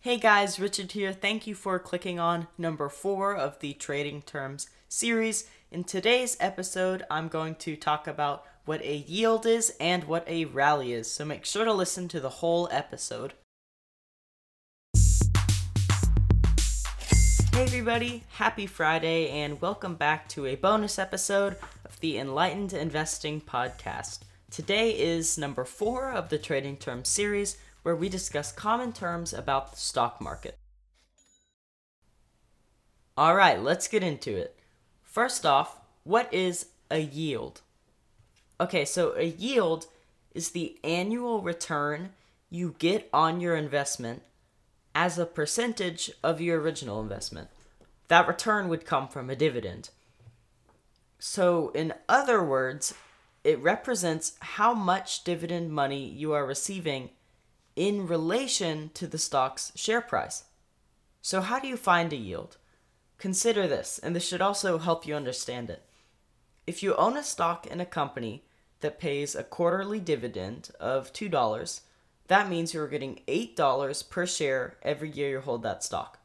[0.00, 1.12] Hey guys, Richard here.
[1.12, 5.50] Thank you for clicking on number four of the Trading Terms series.
[5.72, 10.44] In today's episode, I'm going to talk about what a yield is and what a
[10.44, 13.32] rally is, so make sure to listen to the whole episode.
[17.52, 23.40] Hey everybody, happy Friday, and welcome back to a bonus episode of the Enlightened Investing
[23.40, 24.20] Podcast.
[24.48, 27.56] Today is number four of the Trading Terms series
[27.88, 30.58] where we discuss common terms about the stock market.
[33.16, 34.58] All right, let's get into it.
[35.02, 37.62] First off, what is a yield?
[38.60, 39.86] Okay, so a yield
[40.34, 42.10] is the annual return
[42.50, 44.20] you get on your investment
[44.94, 47.48] as a percentage of your original investment.
[48.08, 49.88] That return would come from a dividend.
[51.18, 52.92] So, in other words,
[53.44, 57.08] it represents how much dividend money you are receiving
[57.78, 60.42] in relation to the stock's share price.
[61.22, 62.56] So, how do you find a yield?
[63.18, 65.84] Consider this, and this should also help you understand it.
[66.66, 68.42] If you own a stock in a company
[68.80, 71.80] that pays a quarterly dividend of $2,
[72.26, 76.18] that means you're getting $8 per share every year you hold that stock.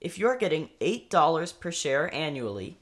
[0.00, 2.78] If you're getting $8 per share annually,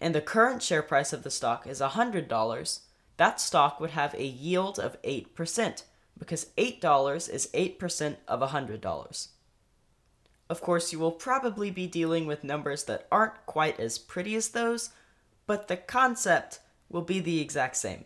[0.00, 2.80] and the current share price of the stock is $100,
[3.16, 5.84] that stock would have a yield of 8%
[6.18, 9.28] because $8 is 8% of $100.
[10.48, 14.50] Of course, you will probably be dealing with numbers that aren't quite as pretty as
[14.50, 14.90] those,
[15.46, 18.04] but the concept will be the exact same.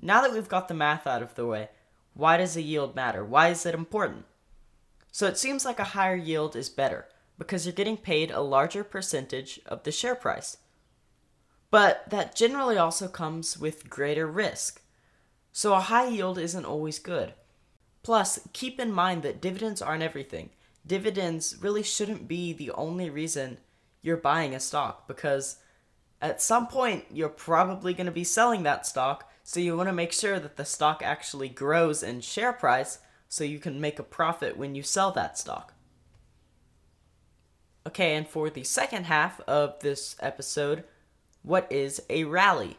[0.00, 1.68] Now that we've got the math out of the way,
[2.14, 3.24] why does a yield matter?
[3.24, 4.24] Why is it important?
[5.12, 7.06] So it seems like a higher yield is better
[7.38, 10.58] because you're getting paid a larger percentage of the share price.
[11.70, 14.80] But that generally also comes with greater risk
[15.56, 17.32] so a high yield isn't always good.
[18.02, 20.50] Plus, keep in mind that dividends aren't everything.
[20.84, 23.58] Dividends really shouldn't be the only reason
[24.02, 25.58] you're buying a stock because
[26.20, 29.92] at some point you're probably going to be selling that stock, so you want to
[29.92, 32.98] make sure that the stock actually grows in share price
[33.28, 35.72] so you can make a profit when you sell that stock.
[37.86, 40.82] Okay, and for the second half of this episode,
[41.42, 42.76] what is a rally?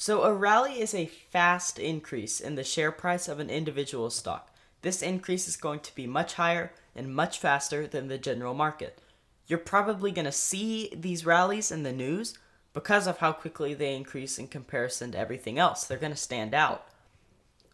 [0.00, 4.54] So, a rally is a fast increase in the share price of an individual stock.
[4.82, 9.00] This increase is going to be much higher and much faster than the general market.
[9.48, 12.38] You're probably going to see these rallies in the news
[12.74, 15.82] because of how quickly they increase in comparison to everything else.
[15.82, 16.86] They're going to stand out.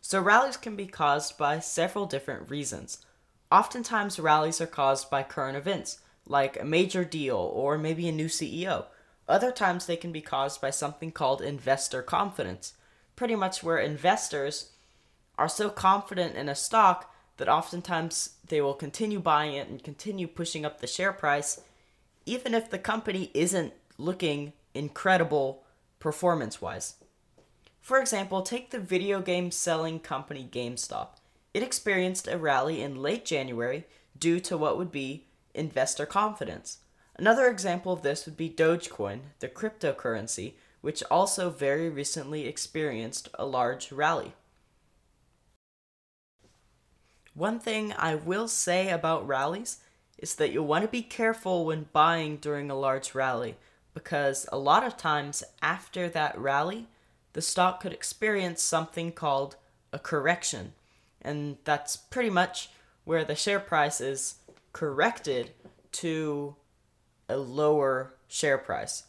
[0.01, 3.05] So, rallies can be caused by several different reasons.
[3.53, 8.29] Oftentimes, rallies are caused by current events, like a major deal or maybe a new
[8.29, 8.87] CEO.
[9.29, 12.75] Other times they can be caused by something called investor confidence,
[13.17, 14.73] pretty much where investors
[15.39, 20.29] are so confident in a stock that oftentimes they will continue buying it and continue
[20.29, 21.61] pushing up the share price,
[22.27, 25.65] even if the company isn't looking incredible
[25.99, 26.97] performance wise.
[27.81, 31.09] For example, take the video game selling company GameStop.
[31.53, 33.87] It experienced a rally in late January
[34.19, 36.79] due to what would be investor confidence.
[37.17, 43.47] Another example of this would be Dogecoin, the cryptocurrency, which also very recently experienced a
[43.47, 44.35] large rally.
[47.35, 49.79] One thing I will say about rallies
[50.19, 53.57] is that you'll want to be careful when buying during a large rally
[53.93, 56.89] because a lot of times after that rally,
[57.33, 59.57] the stock could experience something called
[59.93, 60.73] a correction.
[61.23, 62.71] And that's pretty much
[63.05, 64.37] where the share price is
[64.73, 65.53] corrected
[65.93, 66.57] to
[67.34, 69.05] a lower share price.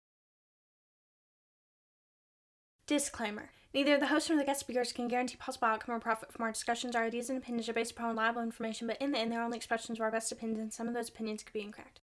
[2.86, 6.44] Disclaimer Neither the host nor the guest speakers can guarantee possible outcome or profit from
[6.44, 6.94] our discussions.
[6.94, 9.56] Our ideas and opinions are based upon reliable information, but in the end, they're only
[9.56, 12.00] expressions of our best opinions, and some of those opinions could be incorrect.